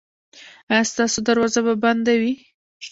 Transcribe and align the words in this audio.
ایا 0.71 0.83
ستاسو 0.91 1.17
دروازه 1.27 1.59
به 1.65 1.73
بنده 1.83 2.13
وي؟ 2.21 2.33